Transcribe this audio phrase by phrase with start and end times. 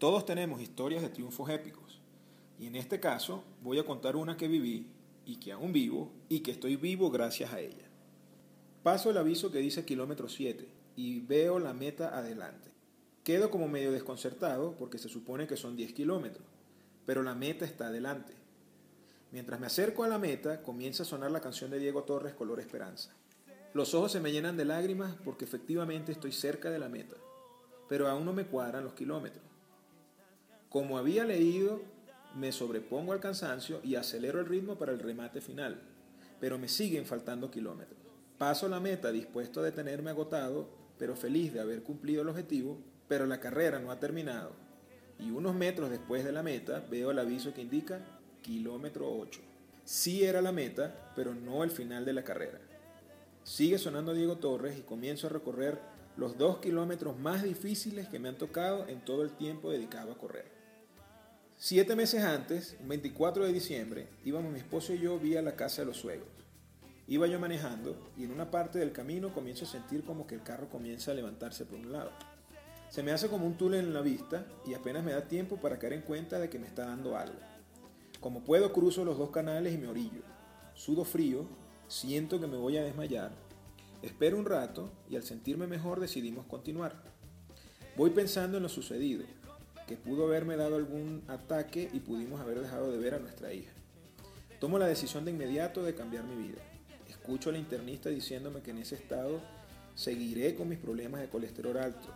[0.00, 2.00] Todos tenemos historias de triunfos épicos.
[2.58, 4.86] Y en este caso voy a contar una que viví
[5.26, 7.86] y que aún vivo y que estoy vivo gracias a ella.
[8.82, 10.66] Paso el aviso que dice kilómetro 7
[10.96, 12.70] y veo la meta adelante.
[13.24, 16.46] Quedo como medio desconcertado porque se supone que son 10 kilómetros,
[17.04, 18.32] pero la meta está adelante.
[19.32, 22.60] Mientras me acerco a la meta, comienza a sonar la canción de Diego Torres Color
[22.60, 23.14] Esperanza.
[23.74, 27.16] Los ojos se me llenan de lágrimas porque efectivamente estoy cerca de la meta,
[27.86, 29.50] pero aún no me cuadran los kilómetros.
[30.70, 31.82] Como había leído,
[32.36, 35.80] me sobrepongo al cansancio y acelero el ritmo para el remate final,
[36.38, 37.98] pero me siguen faltando kilómetros.
[38.38, 43.26] Paso la meta dispuesto a detenerme agotado, pero feliz de haber cumplido el objetivo, pero
[43.26, 44.52] la carrera no ha terminado.
[45.18, 47.98] Y unos metros después de la meta veo el aviso que indica
[48.40, 49.40] kilómetro 8.
[49.84, 52.60] Sí era la meta, pero no el final de la carrera.
[53.42, 55.80] Sigue sonando Diego Torres y comienzo a recorrer
[56.16, 60.18] los dos kilómetros más difíciles que me han tocado en todo el tiempo dedicado a
[60.18, 60.59] correr.
[61.62, 65.82] Siete meses antes, un 24 de diciembre, íbamos mi esposo y yo vía la casa
[65.82, 66.26] de los suegros.
[67.06, 70.42] Iba yo manejando y en una parte del camino comienzo a sentir como que el
[70.42, 72.12] carro comienza a levantarse por un lado.
[72.88, 75.78] Se me hace como un túnel en la vista y apenas me da tiempo para
[75.78, 77.38] caer en cuenta de que me está dando algo.
[78.20, 80.22] Como puedo cruzo los dos canales y me orillo.
[80.72, 81.44] Sudo frío,
[81.88, 83.32] siento que me voy a desmayar.
[84.00, 87.02] Espero un rato y al sentirme mejor decidimos continuar.
[87.98, 89.24] Voy pensando en lo sucedido
[89.96, 93.72] pudo haberme dado algún ataque y pudimos haber dejado de ver a nuestra hija.
[94.58, 96.60] Tomo la decisión de inmediato de cambiar mi vida.
[97.08, 99.40] Escucho a la internista diciéndome que en ese estado
[99.94, 102.08] seguiré con mis problemas de colesterol alto,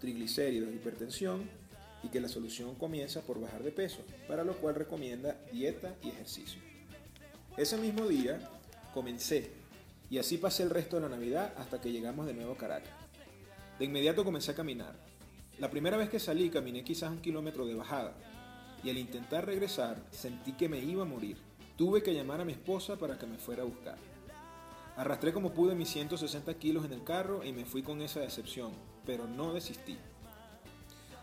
[0.00, 1.48] triglicéridos, hipertensión
[2.02, 6.08] y que la solución comienza por bajar de peso, para lo cual recomienda dieta y
[6.08, 6.60] ejercicio.
[7.56, 8.38] Ese mismo día
[8.92, 9.50] comencé
[10.10, 12.92] y así pasé el resto de la Navidad hasta que llegamos de nuevo a Caracas.
[13.78, 14.94] De inmediato comencé a caminar,
[15.58, 18.12] la primera vez que salí caminé quizás un kilómetro de bajada
[18.84, 21.38] y al intentar regresar sentí que me iba a morir.
[21.76, 23.96] Tuve que llamar a mi esposa para que me fuera a buscar.
[24.96, 28.72] Arrastré como pude mis 160 kilos en el carro y me fui con esa decepción,
[29.06, 29.96] pero no desistí.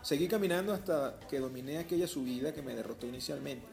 [0.02, 3.66] Seguí caminando hasta que dominé aquella subida que me derrotó inicialmente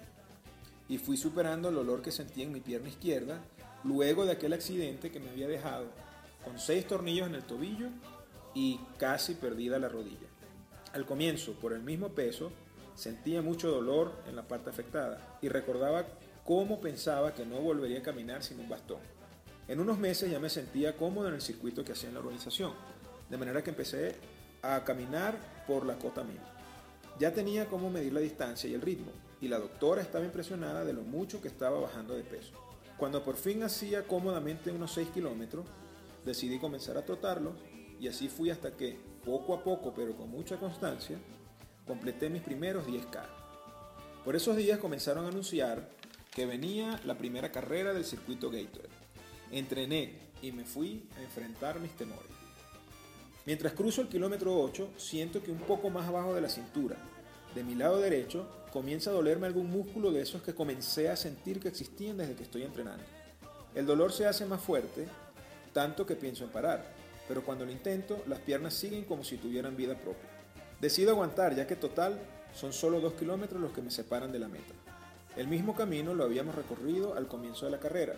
[0.88, 3.42] y fui superando el olor que sentía en mi pierna izquierda
[3.84, 5.88] luego de aquel accidente que me había dejado
[6.46, 7.90] con seis tornillos en el tobillo
[8.54, 10.28] y casi perdida la rodilla.
[10.94, 12.52] Al comienzo, por el mismo peso,
[12.96, 16.06] sentía mucho dolor en la parte afectada y recordaba
[16.46, 19.00] cómo pensaba que no volvería a caminar sin un bastón.
[19.68, 22.74] En unos meses ya me sentía cómodo en el circuito que hacía en la organización,
[23.30, 24.16] de manera que empecé
[24.62, 26.48] a caminar por la cota misma.
[27.20, 30.94] Ya tenía cómo medir la distancia y el ritmo, y la doctora estaba impresionada de
[30.94, 32.52] lo mucho que estaba bajando de peso.
[32.98, 35.66] Cuando por fin hacía cómodamente unos 6 kilómetros,
[36.26, 37.54] decidí comenzar a trotarlo
[38.00, 41.18] y así fui hasta que, poco a poco pero con mucha constancia,
[41.86, 43.22] completé mis primeros 10K.
[44.24, 45.90] Por esos días comenzaron a anunciar
[46.34, 48.90] que venía la primera carrera del circuito Gatorade.
[49.52, 52.32] Entrené y me fui a enfrentar mis temores.
[53.46, 56.96] Mientras cruzo el kilómetro 8, siento que un poco más abajo de la cintura,
[57.56, 61.60] de mi lado derecho, comienza a dolerme algún músculo de esos que comencé a sentir
[61.60, 63.04] que existían desde que estoy entrenando.
[63.76, 65.08] El dolor se hace más fuerte,
[65.74, 66.94] tanto que pienso en parar,
[67.32, 70.30] pero cuando lo intento, las piernas siguen como si tuvieran vida propia.
[70.82, 72.20] Decido aguantar, ya que total
[72.54, 74.74] son solo dos kilómetros los que me separan de la meta.
[75.38, 78.16] El mismo camino lo habíamos recorrido al comienzo de la carrera,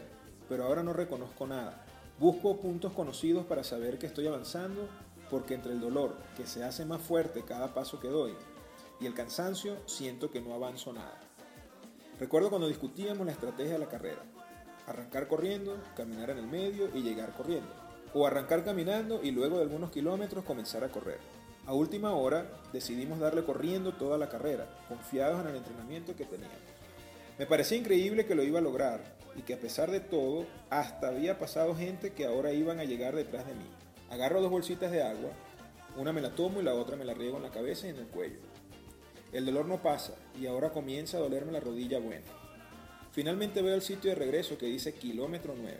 [0.49, 1.85] pero ahora no reconozco nada.
[2.17, 4.89] Busco puntos conocidos para saber que estoy avanzando,
[5.29, 8.33] porque entre el dolor, que se hace más fuerte cada paso que doy,
[8.99, 11.19] y el cansancio, siento que no avanzo nada.
[12.19, 14.23] Recuerdo cuando discutíamos la estrategia de la carrera.
[14.87, 19.63] Arrancar corriendo, caminar en el medio y llegar corriendo o arrancar caminando y luego de
[19.63, 21.19] algunos kilómetros comenzar a correr.
[21.65, 26.57] A última hora decidimos darle corriendo toda la carrera, confiados en el entrenamiento que teníamos.
[27.39, 29.01] Me parecía increíble que lo iba a lograr
[29.35, 33.15] y que a pesar de todo, hasta había pasado gente que ahora iban a llegar
[33.15, 33.65] detrás de mí.
[34.09, 35.31] Agarro dos bolsitas de agua,
[35.97, 37.97] una me la tomo y la otra me la riego en la cabeza y en
[37.97, 38.39] el cuello.
[39.31, 42.25] El dolor no pasa y ahora comienza a dolerme la rodilla buena.
[43.11, 45.77] Finalmente veo el sitio de regreso que dice kilómetro 9.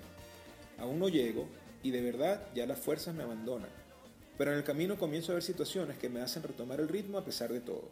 [0.79, 1.47] Aún no llego,
[1.83, 3.69] y de verdad ya las fuerzas me abandonan.
[4.37, 7.25] Pero en el camino comienzo a ver situaciones que me hacen retomar el ritmo a
[7.25, 7.89] pesar de todo.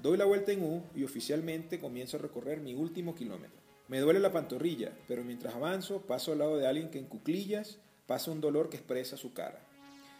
[0.00, 3.58] Doy la vuelta en U y oficialmente comienzo a recorrer mi último kilómetro.
[3.88, 7.78] Me duele la pantorrilla, pero mientras avanzo paso al lado de alguien que en cuclillas
[8.06, 9.60] pasa un dolor que expresa su cara.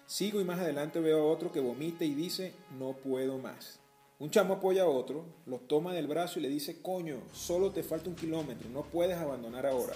[0.06, 3.78] Sigo y más adelante veo a otro que vomita y dice, no puedo más.
[4.18, 7.82] Un chamo apoya a otro, lo toma del brazo y le dice, coño, solo te
[7.82, 9.94] falta un kilómetro, no puedes abandonar ahora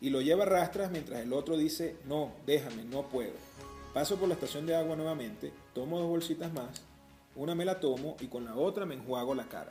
[0.00, 3.34] y lo lleva a rastras mientras el otro dice, no, déjame, no puedo.
[3.94, 6.82] Paso por la estación de agua nuevamente, tomo dos bolsitas más
[7.36, 9.70] una me la tomo y con la otra me enjuago la cara.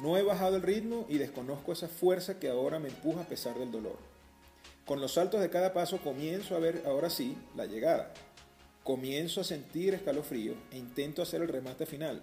[0.00, 3.58] No he bajado el ritmo y desconozco esa fuerza que ahora me empuja a pesar
[3.58, 3.98] del dolor.
[4.86, 8.14] Con los saltos de cada paso comienzo a ver ahora sí la llegada.
[8.84, 12.22] Comienzo a sentir escalofrío e intento hacer el remate final.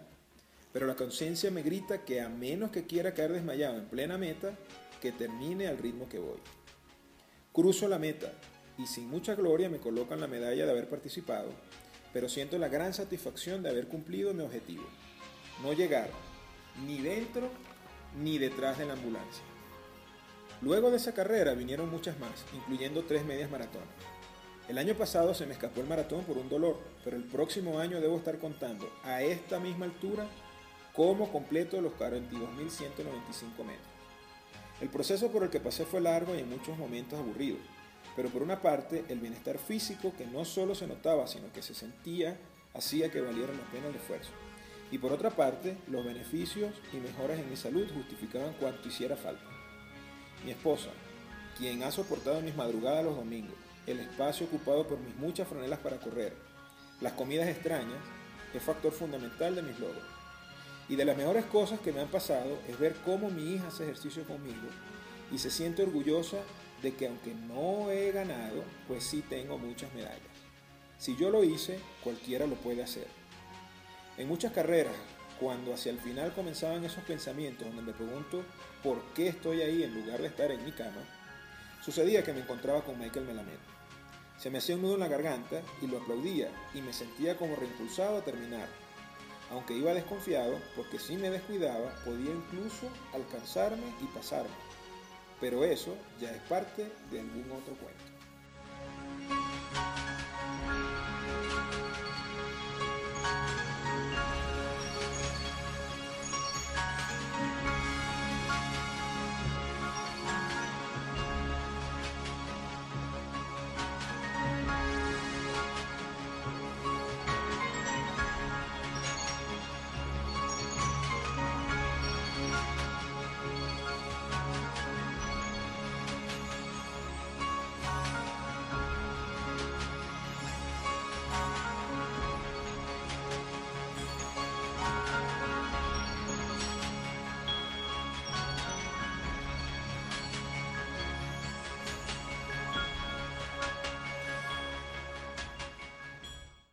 [0.71, 4.53] Pero la conciencia me grita que a menos que quiera caer desmayado en plena meta,
[5.01, 6.39] que termine al ritmo que voy.
[7.51, 8.31] Cruzo la meta
[8.78, 11.50] y sin mucha gloria me colocan la medalla de haber participado,
[12.13, 14.84] pero siento la gran satisfacción de haber cumplido mi objetivo.
[15.63, 16.12] No llegar
[16.86, 17.50] ni dentro
[18.22, 19.44] ni detrás de la ambulancia.
[20.62, 23.88] Luego de esa carrera vinieron muchas más, incluyendo tres medias maratones.
[24.68, 28.00] El año pasado se me escapó el maratón por un dolor, pero el próximo año
[28.00, 30.28] debo estar contando a esta misma altura
[30.94, 33.99] cómo completo los 42.195 metros.
[34.81, 37.57] El proceso por el que pasé fue largo y en muchos momentos aburrido,
[38.15, 41.73] pero por una parte el bienestar físico que no solo se notaba, sino que se
[41.73, 42.37] sentía,
[42.73, 44.31] hacía que valiera la pena el esfuerzo.
[44.91, 49.43] Y por otra parte, los beneficios y mejoras en mi salud justificaban cuanto hiciera falta.
[50.45, 50.89] Mi esposa,
[51.57, 53.55] quien ha soportado mis madrugadas los domingos,
[53.85, 56.33] el espacio ocupado por mis muchas franelas para correr,
[57.01, 57.99] las comidas extrañas,
[58.53, 60.19] es factor fundamental de mis logros.
[60.89, 63.83] Y de las mejores cosas que me han pasado es ver cómo mi hija hace
[63.83, 64.68] ejercicio conmigo
[65.31, 66.38] y se siente orgullosa
[66.81, 70.19] de que aunque no he ganado, pues sí tengo muchas medallas.
[70.97, 73.07] Si yo lo hice, cualquiera lo puede hacer.
[74.18, 74.95] En muchas carreras,
[75.39, 78.44] cuando hacia el final comenzaban esos pensamientos donde me pregunto
[78.83, 81.01] por qué estoy ahí en lugar de estar en mi cama,
[81.86, 83.59] sucedía que me encontraba con Michael Melamed.
[84.38, 87.56] Se me hacía un nudo en la garganta y lo aplaudía y me sentía como
[87.56, 88.68] reimpulsado a terminar,
[89.51, 94.50] aunque iba desconfiado porque si me descuidaba podía incluso alcanzarme y pasarme.
[95.40, 98.19] Pero eso ya es parte de algún otro cuento.